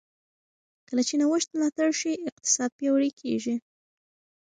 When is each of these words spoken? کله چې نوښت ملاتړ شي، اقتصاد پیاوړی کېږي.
کله 0.87 1.01
چې 1.07 1.13
نوښت 1.21 1.49
ملاتړ 1.53 1.89
شي، 1.99 2.11
اقتصاد 2.29 2.69
پیاوړی 2.77 3.11
کېږي. 3.21 3.55